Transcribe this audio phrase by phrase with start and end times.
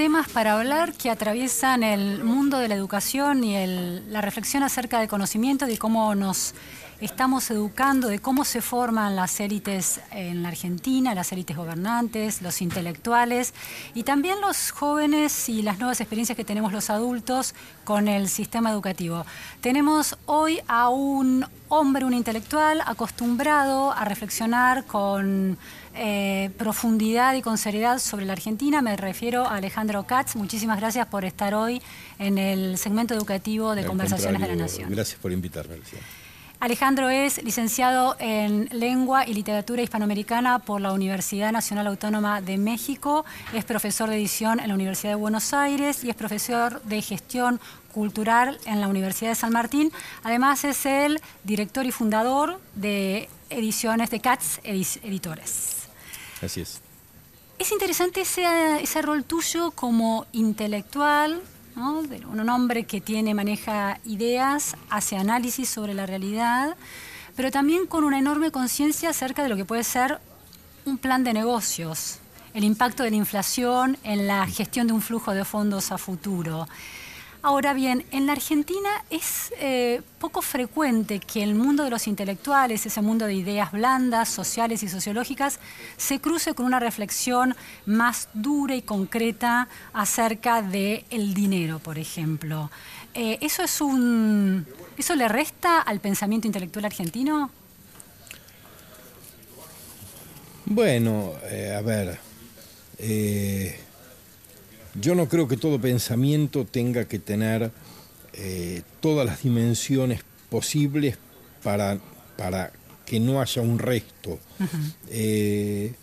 [0.00, 3.66] Temas para hablar que atraviesan el mundo de la educación y
[4.08, 6.54] la reflexión acerca del conocimiento, de cómo nos
[7.00, 12.60] estamos educando, de cómo se forman las élites en la Argentina, las élites gobernantes, los
[12.60, 13.54] intelectuales
[13.94, 17.54] y también los jóvenes y las nuevas experiencias que tenemos los adultos
[17.84, 19.24] con el sistema educativo.
[19.60, 25.56] Tenemos hoy a un hombre, un intelectual acostumbrado a reflexionar con
[25.94, 28.82] eh, profundidad y con seriedad sobre la Argentina.
[28.82, 30.36] Me refiero a Alejandro Katz.
[30.36, 31.80] Muchísimas gracias por estar hoy
[32.18, 34.90] en el segmento educativo de Conversaciones de la Nación.
[34.90, 35.76] Gracias por invitarme,
[36.60, 43.24] Alejandro es licenciado en Lengua y Literatura Hispanoamericana por la Universidad Nacional Autónoma de México,
[43.54, 47.60] es profesor de edición en la Universidad de Buenos Aires y es profesor de gestión
[47.94, 49.90] cultural en la Universidad de San Martín.
[50.22, 55.88] Además es el director y fundador de ediciones de Katz Editores.
[56.42, 56.82] Así es.
[57.58, 61.40] Es interesante ese, ese rol tuyo como intelectual,
[61.80, 66.76] un hombre que tiene, maneja ideas, hace análisis sobre la realidad,
[67.36, 70.20] pero también con una enorme conciencia acerca de lo que puede ser
[70.84, 72.18] un plan de negocios,
[72.54, 76.68] el impacto de la inflación en la gestión de un flujo de fondos a futuro.
[77.42, 82.84] Ahora bien, en la Argentina es eh, poco frecuente que el mundo de los intelectuales,
[82.84, 85.58] ese mundo de ideas blandas, sociales y sociológicas,
[85.96, 92.70] se cruce con una reflexión más dura y concreta acerca del el dinero, por ejemplo.
[93.14, 94.66] Eh, ¿Eso es un.
[94.98, 97.50] ¿Eso le resta al pensamiento intelectual argentino?
[100.66, 102.20] Bueno, eh, a ver.
[104.94, 107.70] Yo no creo que todo pensamiento tenga que tener
[108.32, 111.16] eh, todas las dimensiones posibles
[111.62, 111.98] para,
[112.36, 112.72] para,
[113.06, 114.38] que no haya un resto.
[115.08, 115.94] Eh,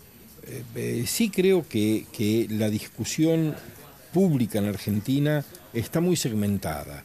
[0.74, 3.54] eh, sí creo que, que, la discusión
[4.12, 5.44] pública en Argentina
[5.74, 7.04] está muy segmentada.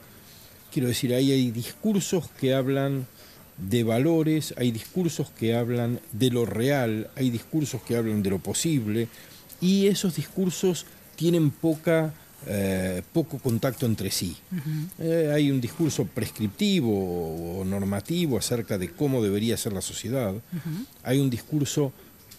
[0.72, 3.08] Quiero decir, ahí hay discursos que hablan
[3.58, 8.40] de valores, hay discursos que hablan de lo real, hay discursos que hablan de lo
[8.40, 9.08] posible,
[9.62, 12.14] y esos discursos tienen poca,
[12.48, 14.36] eh, poco contacto entre sí.
[15.00, 20.34] Eh, hay un discurso prescriptivo o normativo acerca de cómo debería ser la sociedad.
[21.04, 21.92] Hay un discurso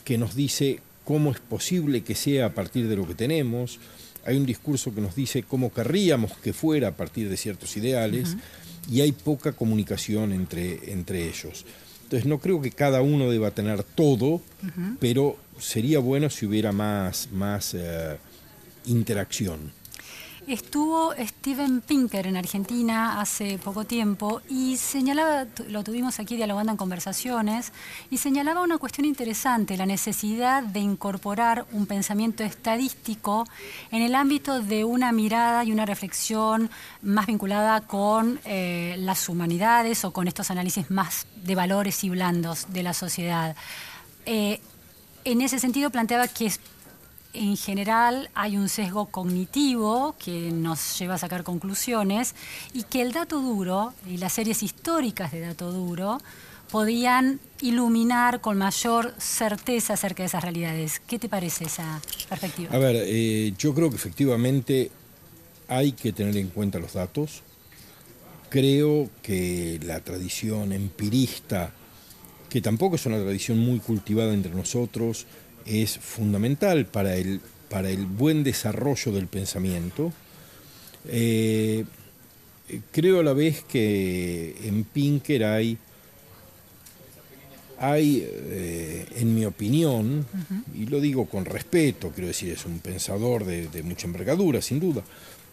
[0.04, 3.78] que nos dice cómo es posible que sea a partir de lo que tenemos.
[4.26, 8.36] Hay un discurso que nos dice cómo querríamos que fuera a partir de ciertos ideales.
[8.90, 11.64] Y hay poca comunicación entre, entre ellos.
[12.04, 14.42] Entonces no creo que cada uno deba tener todo,
[15.00, 18.16] pero sería bueno si hubiera más, más eh,
[18.84, 19.72] interacción.
[20.46, 26.76] Estuvo Steven Pinker en Argentina hace poco tiempo y señalaba, lo tuvimos aquí dialogando en
[26.76, 27.72] conversaciones,
[28.10, 33.46] y señalaba una cuestión interesante, la necesidad de incorporar un pensamiento estadístico
[33.90, 36.68] en el ámbito de una mirada y una reflexión
[37.00, 42.66] más vinculada con eh, las humanidades o con estos análisis más de valores y blandos
[42.68, 43.56] de la sociedad.
[44.26, 44.60] Eh,
[45.24, 46.52] en ese sentido planteaba que
[47.34, 52.34] en general hay un sesgo cognitivo que nos lleva a sacar conclusiones
[52.72, 56.18] y que el dato duro y las series históricas de dato duro
[56.70, 61.00] podían iluminar con mayor certeza acerca de esas realidades.
[61.06, 62.74] ¿Qué te parece esa perspectiva?
[62.74, 64.90] A ver, eh, yo creo que efectivamente
[65.68, 67.42] hay que tener en cuenta los datos.
[68.48, 71.72] Creo que la tradición empirista,
[72.48, 75.26] que tampoco es una tradición muy cultivada entre nosotros,
[75.66, 80.12] es fundamental para el, para el buen desarrollo del pensamiento.
[81.08, 81.84] Eh,
[82.92, 85.78] creo a la vez que en Pinker hay,
[87.78, 90.26] hay eh, en mi opinión,
[90.74, 95.02] y lo digo con respeto, quiero decir, es un pensador de, mucha envergadura, sin duda,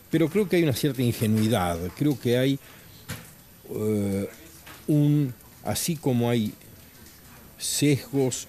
[0.09, 2.59] pero creo que hay una cierta ingenuidad, creo que hay
[3.73, 4.29] eh,
[4.87, 5.33] un,
[5.63, 6.53] así como hay
[7.57, 8.47] sesgos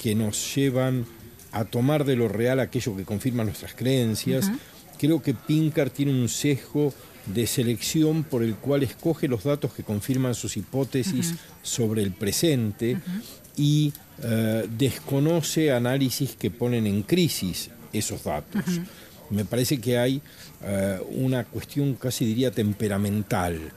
[0.00, 1.04] que nos llevan
[1.52, 4.50] a tomar de lo real aquello que confirma nuestras creencias.
[4.98, 6.94] Creo que Pinkar tiene un sesgo
[7.26, 12.96] de selección por el cual escoge los datos que confirman sus hipótesis sobre el presente
[13.56, 13.92] y
[14.22, 18.64] eh, desconoce análisis que ponen en crisis esos datos.
[19.28, 20.22] Me parece que hay
[20.62, 23.72] eh, una cuestión casi diría temperamental.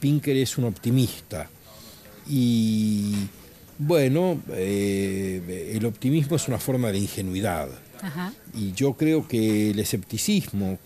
[0.00, 1.48] Pinker es un optimista
[2.28, 3.14] Y
[3.78, 7.68] bueno, eh, el optimismo es una forma de ingenuidad.
[8.52, 10.78] Y yo creo que el escepticismo,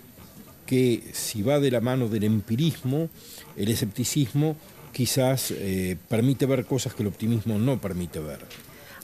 [0.66, 3.08] que si va de la mano del empirismo,
[3.56, 4.56] el escepticismo
[4.92, 8.44] quizás eh, permite ver cosas que el optimismo no permite ver.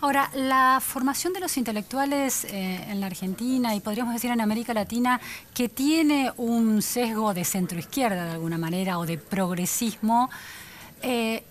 [0.02, 4.74] Ahora, la formación de los intelectuales eh, en la Argentina y podríamos decir en América
[4.74, 5.20] Latina,
[5.54, 10.28] que tiene un sesgo de centroizquierda de alguna manera o de progresismo,
[11.02, 11.44] eh,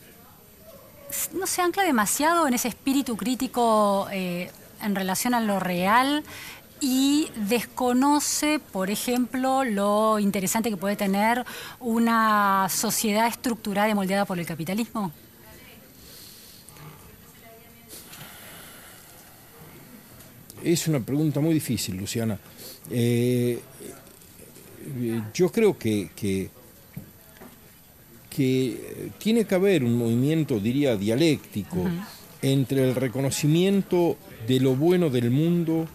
[1.33, 6.23] no se ancla demasiado en ese espíritu crítico en relación a lo real
[6.81, 11.45] y desconoce, por ejemplo, lo interesante que puede tener
[11.79, 15.11] una sociedad estructurada y moldeada por el capitalismo?
[20.63, 22.39] Es una pregunta muy difícil, Luciana.
[22.89, 23.59] Eh,
[25.33, 26.49] yo creo que,
[28.31, 31.89] tiene que haber un movimiento, diría, dialéctico
[32.41, 34.17] entre el reconocimiento
[34.47, 35.87] de lo bueno del mundo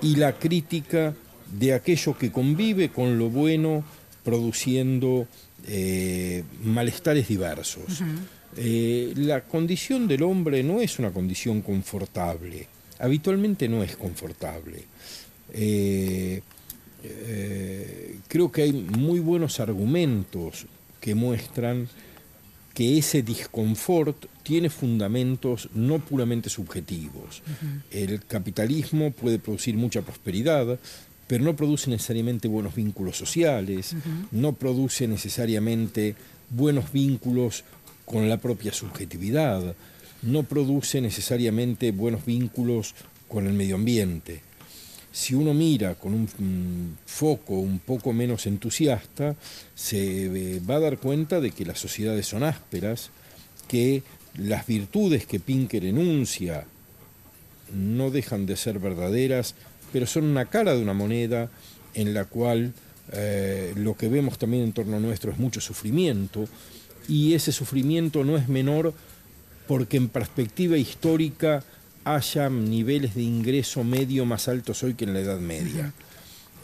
[0.00, 1.14] y la crítica
[1.52, 3.84] de aquello que convive con lo bueno
[4.24, 5.26] produciendo
[5.66, 8.02] eh, malestares diversos.
[8.56, 12.66] Eh, la condición del hombre no es una condición confortable,
[12.98, 14.84] habitualmente no es confortable.
[15.52, 16.42] Eh,
[18.28, 20.66] creo que hay muy buenos argumentos
[21.02, 21.88] que muestran
[22.72, 27.42] que ese disconfort tiene fundamentos no puramente subjetivos.
[27.90, 30.78] El capitalismo puede producir mucha prosperidad,
[31.26, 33.94] pero no produce necesariamente buenos vínculos sociales,
[34.30, 36.14] no produce necesariamente
[36.48, 37.64] buenos vínculos
[38.06, 39.74] con la propia subjetividad,
[40.22, 42.94] no produce necesariamente buenos vínculos
[43.28, 44.40] con el medio ambiente
[45.12, 49.36] si uno mira con un mm, foco un poco menos entusiasta,
[49.74, 50.24] se
[50.56, 53.10] eh, va a dar cuenta de que las sociedades son ásperas,
[53.68, 54.02] que
[54.36, 56.64] las virtudes que Pinker enuncia
[57.74, 59.54] no dejan de ser verdaderas,
[59.92, 61.50] pero son una cara de una moneda
[61.94, 62.72] en la cual
[63.12, 66.48] eh, lo que vemos también en torno nuestro es mucho sufrimiento,
[67.08, 68.94] y ese sufrimiento no es menor
[69.66, 71.64] porque en perspectiva histórica
[72.04, 75.92] haya niveles de ingreso medio más altos hoy que en la Edad Media.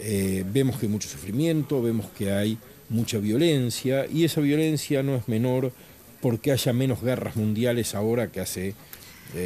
[0.01, 2.59] Eh, vemos que hay mucho sufrimiento, vemos que hay
[2.89, 5.73] mucha violencia y esa violencia no es menor
[6.21, 8.75] porque haya menos guerras mundiales ahora que hace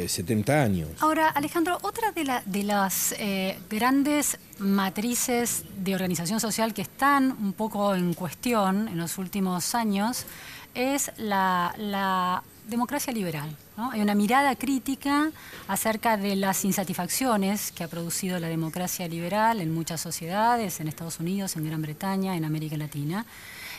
[0.07, 0.89] 70 eh, años.
[0.99, 7.53] Ahora, Alejandro, otra de, de las eh, grandes matrices de organización social que están un
[7.53, 10.25] poco en cuestión en los últimos años
[10.73, 13.55] es la democracia liberal.
[13.77, 15.31] Hay una mirada crítica
[15.67, 21.19] acerca de las insatisfacciones que ha producido la democracia liberal en muchas sociedades, en Estados
[21.19, 23.25] Unidos, en Gran Bretaña, en América Latina.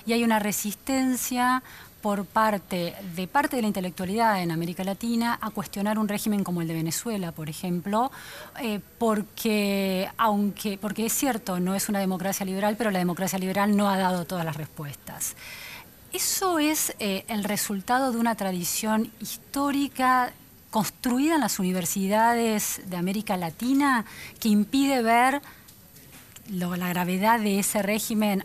[0.06, 1.62] Y hay una resistencia
[2.04, 6.60] por parte de parte de la intelectualidad en América Latina a cuestionar un régimen como
[6.60, 8.12] el de Venezuela, por ejemplo,
[8.60, 13.75] eh, porque aunque porque es cierto no es una democracia liberal, pero la democracia liberal
[13.75, 15.34] no ha dado todas las respuestas.
[16.14, 20.32] ¿Eso es eh, el resultado de una tradición histórica
[20.70, 24.05] construida en las universidades de América Latina
[24.38, 25.43] que impide ver
[26.49, 28.44] la gravedad de ese régimen,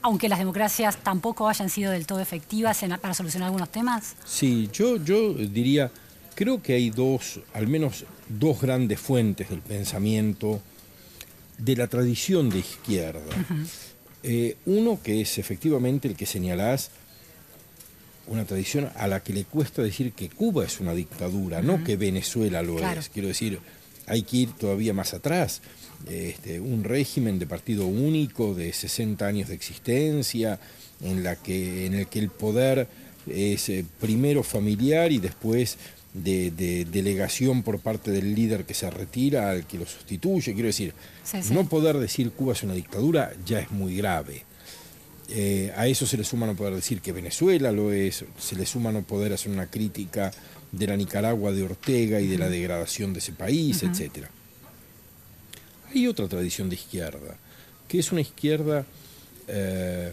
[0.00, 4.16] aunque las democracias tampoco hayan sido del todo efectivas para solucionar algunos temas?
[4.24, 5.90] Sí, yo, yo diría,
[6.34, 10.62] creo que hay dos, al menos dos grandes fuentes del pensamiento
[11.58, 13.36] de la tradición de izquierda.
[14.22, 16.90] Eh, uno que es efectivamente el que señalás,
[18.30, 21.96] una tradición a la que le cuesta decir que Cuba es una dictadura, no que
[21.96, 23.08] Venezuela lo es.
[23.08, 23.58] Quiero decir,
[24.06, 25.60] hay que ir todavía más atrás.
[26.08, 30.60] Este, un régimen de partido único de 60 años de existencia,
[31.02, 32.86] en, la que, en el que el poder
[33.26, 35.76] es eh, primero familiar y después
[36.14, 40.54] de, delegación por parte del líder que se retira al que lo sustituye.
[40.54, 40.94] Quiero decir,
[41.50, 44.44] no poder decir Cuba es una dictadura ya es muy grave.
[45.32, 48.66] Eh, a eso se le suma no poder decir que Venezuela lo es, se le
[48.66, 50.32] suma no poder hacer una crítica
[50.72, 54.26] de la Nicaragua de Ortega y de la degradación de ese país, etc.
[55.94, 57.36] Hay otra tradición de izquierda,
[57.86, 58.84] que es una izquierda
[59.46, 60.12] eh,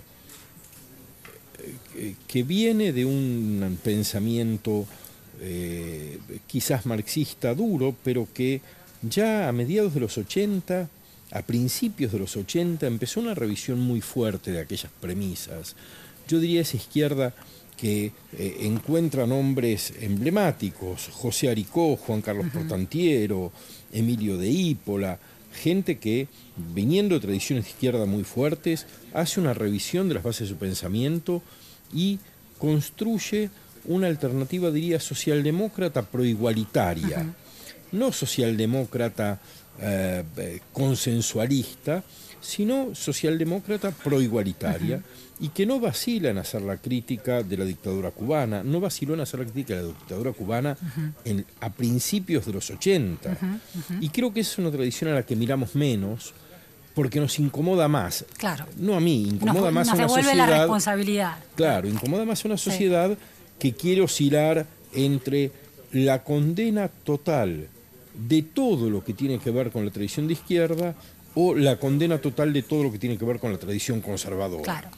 [2.27, 4.85] que viene de un pensamiento
[5.41, 8.61] eh, quizás marxista duro, pero que
[9.01, 10.89] ya a mediados de los 80
[11.31, 15.75] a principios de los 80 empezó una revisión muy fuerte de aquellas premisas.
[16.27, 17.33] Yo diría esa izquierda
[17.77, 23.51] que eh, encuentra nombres emblemáticos, José Aricó, Juan Carlos Portantiero,
[23.91, 25.19] Emilio de Ípola,
[25.53, 26.27] gente que,
[26.73, 30.59] viniendo de tradiciones de izquierda muy fuertes, hace una revisión de las bases de su
[30.59, 31.41] pensamiento
[31.93, 32.19] y
[32.57, 33.49] construye
[33.85, 37.33] una alternativa, diría, socialdemócrata proigualitaria,
[37.91, 39.39] no socialdemócrata
[39.79, 42.03] eh, eh, consensualista,
[42.39, 45.01] sino socialdemócrata proigualitaria
[45.39, 49.19] y que no vacila en hacer la crítica de la dictadura cubana, no vaciló en
[49.19, 50.77] hacer la crítica de la dictadura cubana
[51.23, 53.37] en, a principios de los 80.
[54.01, 56.33] Y creo que es una tradición a la que miramos menos
[56.95, 58.25] porque nos incomoda más.
[58.37, 58.65] Claro.
[58.77, 60.35] No a mí, incomoda más a una sociedad.
[60.35, 61.37] la responsabilidad.
[61.55, 63.15] Claro, incomoda más a una sociedad
[63.59, 65.51] que quiere oscilar entre
[65.91, 67.67] la condena total
[68.17, 70.95] de todo lo que tiene que ver con la tradición de izquierda
[71.35, 74.63] o la condena total de todo lo que tiene que ver con la tradición conservadora.
[74.63, 74.89] Claro.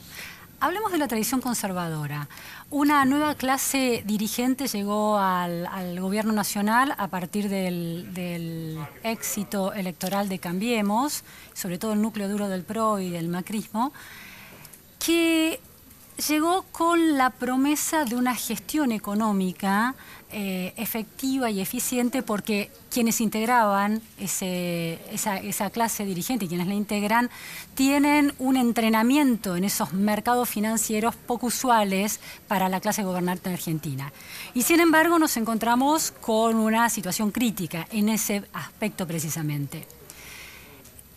[0.61, 2.27] Hablemos de la tradición conservadora.
[2.69, 10.39] Una nueva clase dirigente llegó al, gobierno nacional a partir del, del, éxito electoral de
[10.39, 11.23] Cambiemos,
[11.53, 13.93] sobre todo el núcleo duro del PRO y del macrismo,
[14.99, 15.61] que
[16.27, 19.95] llegó con la promesa de una gestión económica
[20.31, 27.29] eh, efectiva y eficiente porque quienes integraban esa, clase dirigente y quienes la integran
[27.73, 34.11] tienen un entrenamiento en esos mercados financieros poco usuales para la clase gobernante argentina.
[34.53, 39.88] Y sin embargo nos encontramos con una situación crítica en ese aspecto precisamente.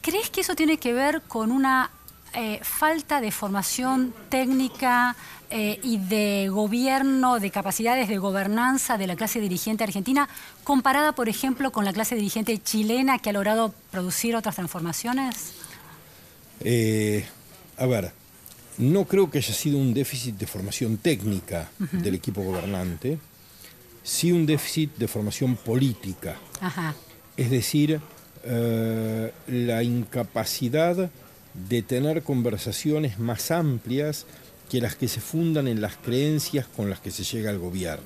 [0.00, 1.90] ¿Crees que eso tiene que ver con una
[2.34, 5.14] eh, falta de formación técnica
[5.50, 10.26] eh, y de gobierno, de capacidades de gobernanza de la clase dirigente argentina,
[10.64, 15.52] comparada, por ejemplo, con la clase dirigente chilena que ha logrado producir otras transformaciones?
[16.60, 17.26] Eh,
[17.76, 18.12] a ver,
[18.78, 23.18] no creo que haya sido un déficit de formación técnica del equipo gobernante,
[24.02, 26.36] sí un déficit de formación política.
[27.36, 28.00] Es decir,
[28.42, 31.10] la incapacidad
[31.54, 34.26] de tener conversaciones más amplias
[34.70, 38.04] que las que se fundan en las creencias con las que se llega al gobierno.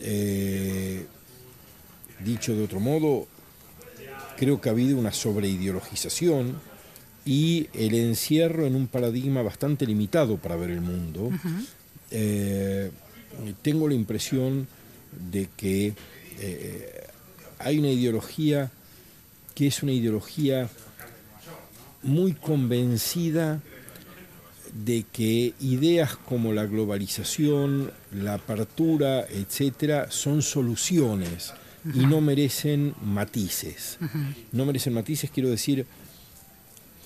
[0.00, 1.06] Eh,
[2.24, 3.28] dicho de otro modo,
[4.36, 6.58] creo que ha habido una sobreideologización
[7.24, 11.30] y el encierro en un paradigma bastante limitado para ver el mundo.
[12.10, 12.90] Eh,
[13.62, 14.66] tengo la impresión
[15.30, 15.94] de que
[16.40, 17.06] eh,
[17.58, 18.70] hay una ideología
[19.54, 20.68] que es una ideología
[22.02, 23.60] muy convencida
[24.72, 31.52] de que ideas como la globalización, la apertura, etcétera, son soluciones
[31.94, 33.98] y no merecen matices.
[34.52, 35.86] No merecen matices, quiero decir,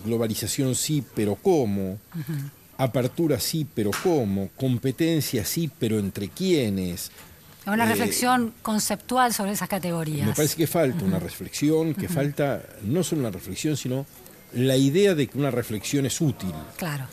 [0.05, 1.99] globalización sí, pero ¿cómo?
[2.79, 4.51] Apertura sí, pero ¿cómo?
[4.57, 7.11] Competencia sí, pero ¿entre quiénes?
[7.67, 10.27] Una eh, reflexión conceptual sobre esas categorías.
[10.27, 14.07] Me parece que falta una reflexión, que falta no solo una reflexión, sino
[14.53, 16.53] la idea de que una reflexión es útil.
[16.77, 17.07] Claro.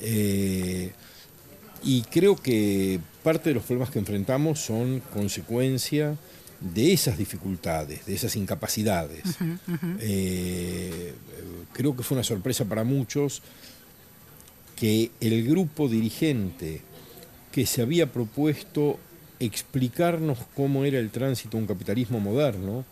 [0.00, 0.92] Eh,
[1.82, 6.16] y creo que parte de los problemas que enfrentamos son consecuencia
[6.60, 9.22] de esas dificultades, de esas incapacidades.
[10.00, 11.12] Eh,
[11.72, 13.42] creo que fue una sorpresa para muchos
[14.76, 16.80] que el grupo dirigente
[17.52, 18.98] que se había propuesto
[19.40, 22.84] explicarnos cómo era el tránsito a un capitalismo moderno,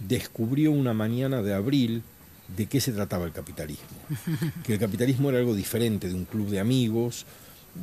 [0.00, 2.02] descubrió una mañana de abril
[2.56, 3.86] de qué se trataba el capitalismo.
[4.64, 7.26] Que el capitalismo era algo diferente de un club de amigos,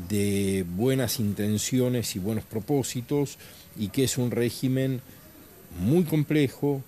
[0.10, 3.38] de buenas intenciones y buenos propósitos,
[3.78, 5.02] y que es un régimen
[5.80, 6.82] muy complejo,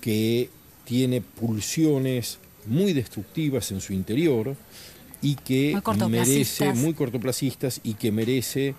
[0.00, 0.50] que
[0.84, 4.56] tiene pulsiones muy destructivas en su interior
[5.20, 8.74] y que merece, muy cortoplacistas, y que merece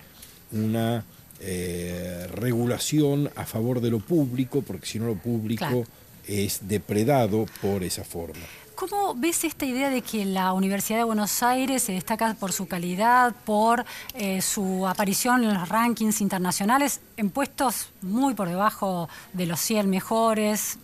[0.52, 1.04] una
[1.40, 5.86] eh, regulación a favor de lo público, porque si no lo público
[6.28, 8.46] es depredado por esa forma.
[8.78, 12.68] ¿Cómo ves esta idea de que la Universidad de Buenos Aires se destaca por su
[12.68, 19.48] calidad, por eh, su aparición en los rankings internacionales en puestos muy por debajo de
[19.48, 20.78] los 100 mejores,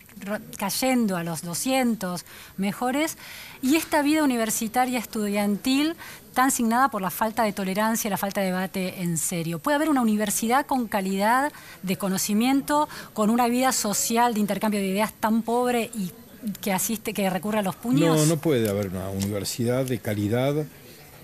[0.58, 2.26] cayendo a los 200
[2.58, 3.20] mejores,
[3.62, 5.96] y esta vida universitaria estudiantil
[6.34, 9.60] tan signada por la falta de tolerancia, la falta de debate en serio.
[9.60, 11.52] ¿Puede haber una universidad con calidad
[11.84, 16.12] de conocimiento, con una vida social de intercambio de ideas tan pobre y
[16.62, 18.18] que asiste, que recurre a los puños?
[18.18, 20.66] No, no puede haber una universidad de calidad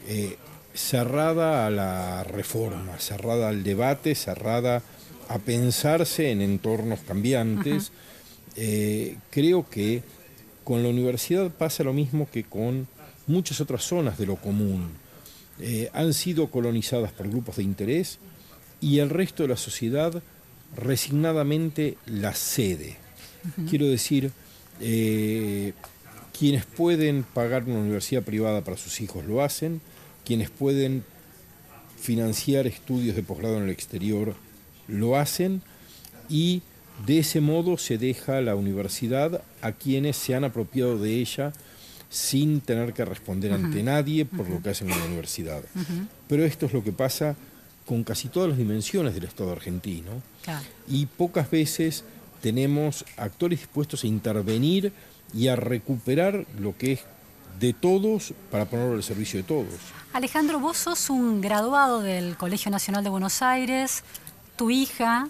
[0.08, 0.38] eh,
[0.74, 4.82] cerrada a la reforma, cerrada al debate, cerrada
[5.28, 7.92] a pensarse en entornos cambiantes.
[8.56, 10.04] Eh, creo que
[10.64, 12.88] con la universidad pasa lo mismo que con
[13.30, 14.90] muchas otras zonas de lo común.
[15.60, 18.18] Eh, han sido colonizadas por grupos de interés
[18.82, 20.22] y el resto de la sociedad
[20.76, 22.98] resignadamente las cede.
[23.70, 24.32] Quiero decir,
[24.82, 25.74] eh,
[26.38, 29.82] quienes pueden pagar una universidad privada para sus hijos lo hacen,
[30.26, 31.04] quienes pueden
[32.00, 34.36] financiar estudios de posgrado en el exterior,
[34.88, 35.62] lo hacen
[36.30, 36.62] y
[37.06, 41.54] de ese modo se deja la universidad a quienes se han apropiado de ella
[42.10, 45.62] sin tener que responder ante nadie por lo que hacen en la universidad.
[46.28, 47.36] Pero esto es lo que pasa
[47.86, 50.12] con casi todas las dimensiones del Estado argentino.
[50.88, 52.04] Y pocas veces
[52.42, 54.92] tenemos actores dispuestos a intervenir
[55.34, 57.02] y a recuperar lo que es
[57.60, 59.74] de todos para ponerlo al servicio de todos.
[60.14, 64.04] Alejandro, vos sos un graduado del Colegio Nacional de Buenos Aires,
[64.56, 65.28] tu hija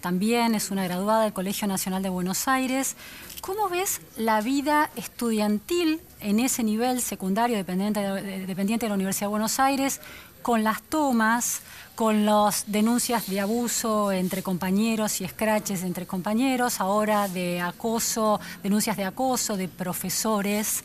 [0.00, 2.96] también es una graduada del Colegio Nacional de Buenos Aires.
[3.40, 9.30] ¿Cómo ves la vida estudiantil en ese nivel secundario dependiente, dependiente de la Universidad de
[9.30, 10.00] Buenos Aires
[10.42, 11.60] con las tomas,
[11.94, 18.96] con las denuncias de abuso entre compañeros y escraches entre compañeros, ahora de acoso, denuncias
[18.96, 20.84] de acoso de profesores?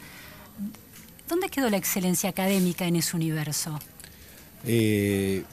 [1.27, 3.79] ¿Dónde quedó la excelencia académica en ese universo?
[4.65, 5.43] Eh,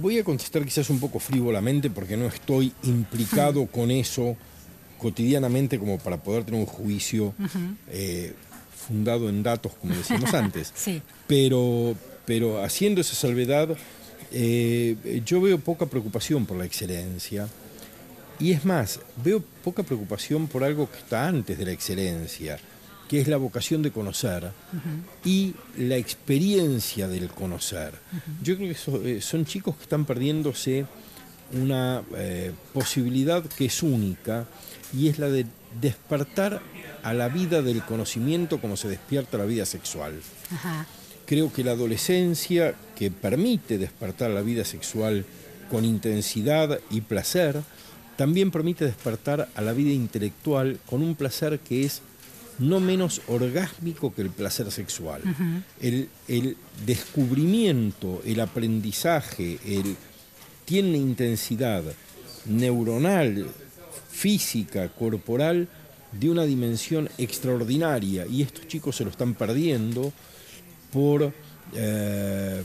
[0.00, 4.36] voy a contestar quizás un poco frívolamente porque no estoy implicado con eso
[4.98, 7.34] cotidianamente como para poder tener un juicio
[7.88, 8.34] eh,
[8.86, 10.72] fundado en datos, como decíamos antes.
[11.26, 13.76] pero, pero haciendo esa salvedad,
[14.30, 17.48] eh, yo veo poca preocupación por la excelencia.
[18.38, 22.58] Y es más, veo poca preocupación por algo que está antes de la excelencia,
[23.12, 24.52] que es la vocación de conocer
[25.22, 27.92] y la experiencia del conocer.
[28.42, 30.86] Yo creo que eh, son chicos que están perdiéndose
[31.52, 34.46] una eh, posibilidad que es única
[34.96, 35.44] y es la de
[35.78, 36.62] despertar
[37.02, 40.14] a la vida del conocimiento como se despierta la vida sexual.
[41.26, 45.26] Creo que la adolescencia, que permite despertar la vida sexual
[45.70, 47.60] con intensidad y placer,
[48.16, 52.00] también permite despertar a la vida intelectual con un placer que es
[52.62, 55.22] no menos orgásmico que el placer sexual.
[55.80, 59.96] el, descubrimiento, el aprendizaje, el,
[60.64, 61.82] tiene intensidad
[62.46, 63.46] neuronal,
[64.10, 65.68] física, corporal,
[66.12, 70.12] de una dimensión extraordinaria y estos chicos se lo están perdiendo
[70.92, 71.32] por,
[71.74, 72.62] eh,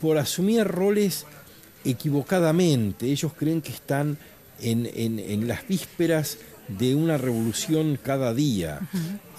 [0.00, 1.26] por asumir roles
[1.84, 3.06] equivocadamente.
[3.06, 4.16] Ellos creen que están
[4.60, 8.80] en, en las vísperas de una revolución cada día.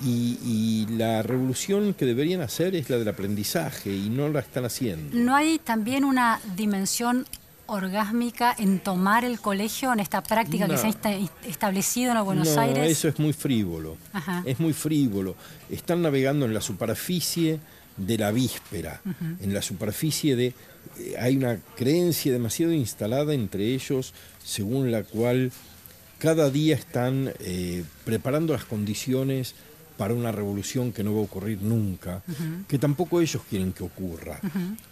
[0.03, 5.15] y, la revolución que deberían hacer es la del aprendizaje y no la están haciendo.
[5.15, 7.25] ¿No hay también una dimensión
[7.67, 12.61] orgásmica en tomar el colegio, en esta práctica que se ha establecido en Buenos no,
[12.61, 12.89] Aires?
[12.89, 13.97] Eso es muy frívolo.
[14.45, 15.35] Es muy frívolo.
[15.69, 17.59] Están navegando en la superficie
[17.97, 19.01] de la víspera,
[19.39, 20.53] en la superficie de...
[20.99, 24.13] Eh, hay una creencia demasiado instalada entre ellos
[24.43, 25.51] según la cual
[26.19, 29.55] cada día están eh, preparando las condiciones
[29.97, 32.21] para una revolución que no va a ocurrir nunca,
[32.67, 34.39] que tampoco ellos quieren que ocurra.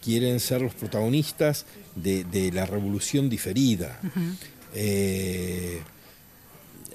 [0.04, 4.00] Quieren ser los protagonistas de, la revolución diferida.
[4.74, 5.80] Eh,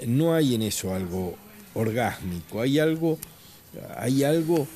[0.06, 1.36] no hay en eso algo
[1.74, 3.18] orgásmico, hay algo,
[3.96, 4.66] hay algo,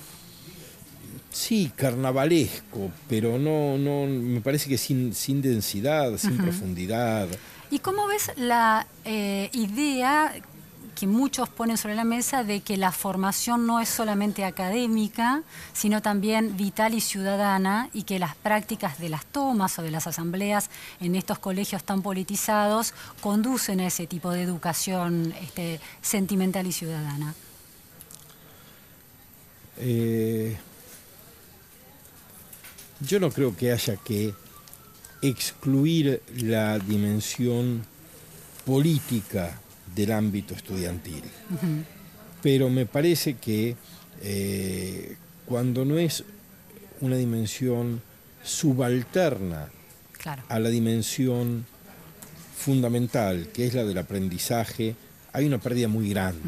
[1.32, 7.28] sí, carnavalesco, pero no, no, me parece que sin, sin densidad, sin profundidad.
[7.74, 10.32] ¿Y cómo ves la eh, idea
[10.94, 16.00] que muchos ponen sobre la mesa de que la formación no es solamente académica, sino
[16.00, 20.70] también vital y ciudadana, y que las prácticas de las tomas o de las asambleas
[21.00, 27.34] en estos colegios tan politizados conducen a ese tipo de educación este, sentimental y ciudadana?
[29.78, 30.56] Eh,
[33.00, 34.43] yo no creo que haya que
[35.28, 37.82] excluir la dimensión
[38.66, 39.58] política
[39.94, 41.22] del ámbito estudiantil.
[42.42, 43.74] Pero me parece que
[44.22, 46.24] eh, cuando no es
[47.00, 48.02] una dimensión
[48.42, 49.70] subalterna
[50.48, 51.64] a la dimensión
[52.56, 54.94] fundamental, que es la del aprendizaje,
[55.32, 56.40] hay una pérdida muy grande.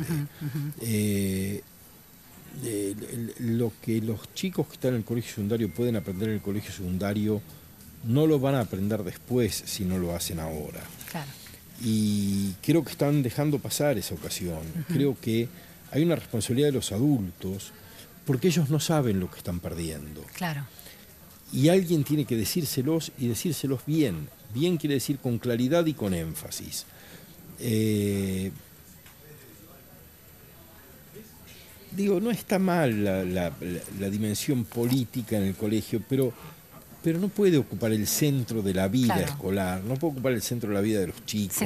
[0.80, 1.62] Eh,
[3.40, 6.72] lo que los chicos que están en el colegio secundario pueden aprender en el colegio
[6.72, 7.42] secundario
[8.06, 10.80] no lo van a aprender después si no lo hacen ahora.
[11.82, 14.60] Y creo que están dejando pasar esa ocasión.
[14.88, 15.48] Creo que
[15.90, 17.72] hay una responsabilidad de los adultos
[18.24, 20.24] porque ellos no saben lo que están perdiendo.
[20.34, 20.64] Claro.
[21.52, 24.28] Y alguien tiene que decírselos y decírselos bien.
[24.54, 26.86] Bien quiere decir con claridad y con énfasis.
[27.60, 28.50] Eh,
[31.92, 36.32] digo, no está mal la dimensión política en el colegio, pero
[37.02, 40.70] pero no puede ocupar el centro de la vida escolar, no puede ocupar el centro
[40.70, 41.56] de la vida de los chicos.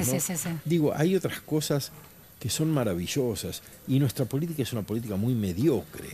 [0.65, 1.93] Digo, hay otras cosas
[2.39, 6.09] que son maravillosas y nuestra política es una política muy mediocre.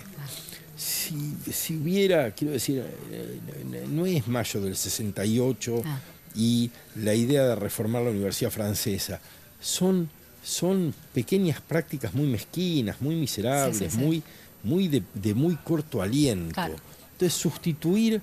[0.76, 6.00] si, hubiera, quiero decir, eh, no es mayo del 68 ah.
[6.34, 9.20] y la idea de reformar la Universidad Francesa,
[9.60, 10.10] son,
[10.42, 14.22] son pequeñas prácticas muy mezquinas, muy miserables, muy,
[14.62, 16.60] muy de, muy corto aliento.
[16.60, 18.20] Entonces, sustituir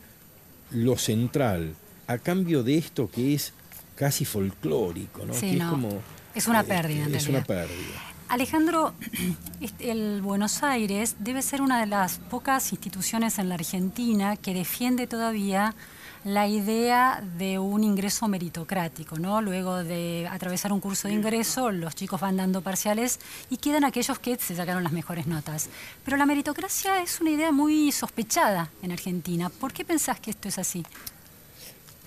[0.74, 1.76] lo central
[2.08, 3.54] a cambio de esto que es
[3.96, 5.34] casi folclórico, ¿no?
[5.34, 6.02] es, como,
[6.36, 7.06] es una pérdida.
[7.16, 8.14] es una pérdida.
[8.30, 8.94] Alejandro,
[9.62, 14.54] este, el Buenos Aires debe ser una de las pocas instituciones en la Argentina que
[14.54, 15.76] defiende todavía
[16.24, 19.42] la idea de un ingreso meritocrático, ¿no?
[19.42, 24.20] Luego de atravesar un curso de ingreso, los chicos van dando parciales y quedan aquellos
[24.20, 25.70] que se sacaron las mejores notas.
[26.06, 29.50] Pero la meritocracia es una idea muy sospechada en Argentina.
[29.50, 30.86] ¿Por qué pensás que esto es así?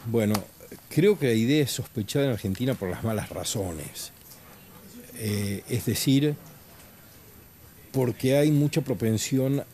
[0.07, 0.35] Bueno,
[0.89, 4.13] creo que la idea es sospechada en Argentina por las malas razones.
[5.17, 6.35] Eh, es decir,
[7.93, 9.65] porque hay mucha propensión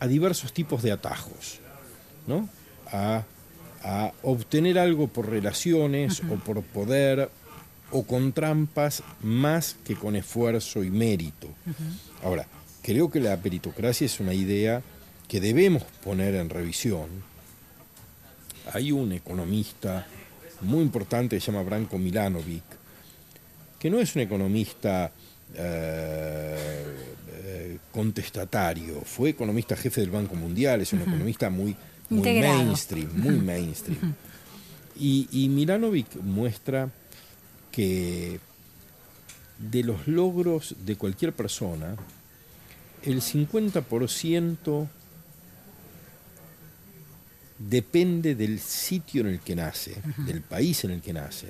[0.00, 1.60] a diversos tipos de atajos,
[2.26, 2.48] ¿no?
[2.92, 3.24] A,
[4.22, 7.28] obtener algo por relaciones o por poder
[7.90, 11.48] o con trampas más que con esfuerzo y mérito.
[12.22, 12.46] Ahora,
[12.80, 14.82] creo que la peritocracia es una idea
[15.26, 17.08] que debemos poner en revisión.
[18.72, 20.06] Hay un economista
[20.60, 22.62] muy importante que se llama Branko Milanovic,
[23.78, 25.10] que no es un economista
[25.54, 26.84] eh,
[27.32, 31.76] eh, contestatario, fue economista jefe del Banco Mundial, es un economista muy,
[32.10, 34.14] mainstream, muy mainstream.
[34.98, 36.90] Y, y Milanovic muestra
[37.70, 38.38] que
[39.58, 41.96] de los logros de cualquier persona,
[43.04, 44.88] el 50%
[47.58, 51.48] depende del sitio en el que nace, del país en el que nace.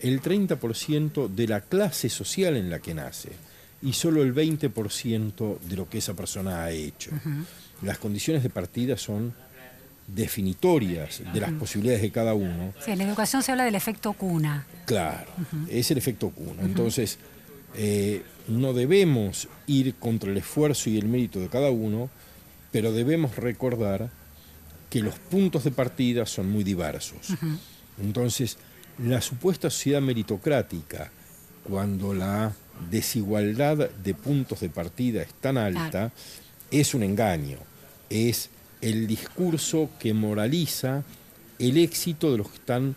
[0.00, 3.30] El 30% de la clase social en la que nace.
[3.82, 7.10] Y solo el 20% de lo que esa persona ha hecho.
[7.82, 9.34] Las condiciones de partida son
[10.06, 12.72] definitorias de las posibilidades de cada uno.
[12.84, 14.66] Sí, en la educación se habla del efecto cuna.
[14.84, 15.30] Claro,
[15.68, 16.62] es el efecto cuna.
[16.62, 17.18] Entonces,
[17.74, 22.08] eh, no debemos ir contra el esfuerzo y el mérito de cada uno,
[22.70, 24.10] pero debemos recordar
[24.88, 27.34] que los puntos de partida son muy diversos.
[28.00, 28.56] Entonces,
[28.98, 31.10] la supuesta sociedad meritocrática,
[31.64, 32.52] cuando la
[32.90, 36.12] desigualdad de puntos de partida es tan alta,
[36.70, 37.58] es un engaño,
[38.08, 38.50] es
[38.88, 41.02] el discurso que moraliza
[41.58, 42.96] el éxito de los que están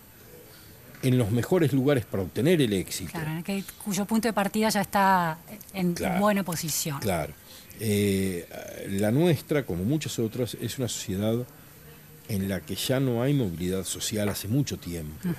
[1.02, 3.12] en los mejores lugares para obtener el éxito.
[3.12, 3.44] Claro,
[3.84, 5.38] cuyo punto de partida ya está
[5.74, 7.00] en buena posición.
[7.00, 7.34] Claro.
[7.80, 8.48] Eh,
[8.90, 11.36] la nuestra, como muchas otras, es una sociedad
[12.28, 15.30] en la que ya no hay movilidad social hace mucho tiempo.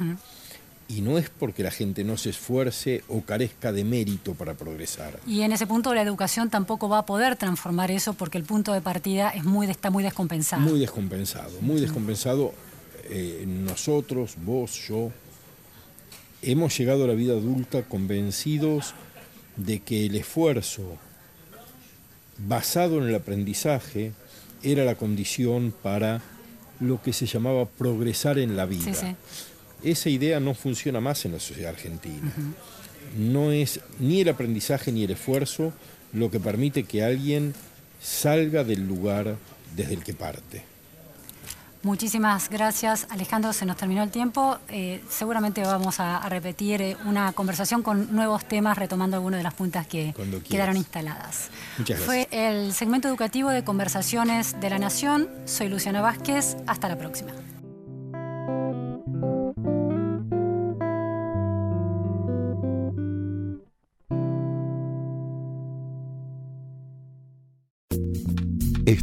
[0.91, 5.21] Y no es porque la gente no se esfuerce o carezca de mérito para progresar.
[5.25, 8.73] Y en ese punto la educación tampoco va a poder transformar eso porque el punto
[8.73, 10.63] de partida es muy, está muy descompensado.
[10.63, 12.53] Muy descompensado, muy descompensado.
[13.05, 15.13] Eh, nosotros, vos, yo,
[16.43, 18.95] hemos llegado a la vida adulta convencidos
[19.57, 20.99] de que el esfuerzo
[22.39, 24.13] basado en el aprendizaje
[24.65, 26.21] era la condición para
[26.81, 28.93] lo que se llamaba progresar en la vida.
[28.93, 29.17] Sí, sí.
[29.83, 32.33] Esa idea no funciona más en la sociedad argentina.
[33.17, 35.73] No es ni el aprendizaje ni el esfuerzo
[36.13, 37.55] lo que permite que alguien
[38.03, 39.37] salga del lugar
[39.77, 40.71] desde el que parte.
[41.83, 43.55] Muchísimas gracias, Alejandro.
[43.55, 44.59] Se nos terminó el tiempo.
[44.69, 49.55] Eh, seguramente vamos a, repetir eh, una conversación con nuevos temas, retomando algunas de las
[49.55, 50.15] puntas que
[50.47, 51.49] quedaron instaladas.
[51.79, 52.29] Muchas gracias.
[52.29, 55.31] Fue el segmento educativo de Conversaciones de la Nación.
[55.47, 56.59] Soy Luciana Vázquez.
[56.67, 57.33] Hasta la próxima.